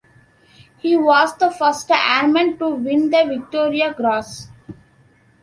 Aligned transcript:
He 0.79 0.97
was 0.97 1.37
the 1.37 1.51
first 1.51 1.91
airman 1.91 2.57
to 2.57 2.69
win 2.69 3.11
the 3.11 3.23
Victoria 3.27 3.93
Cross. 3.93 4.47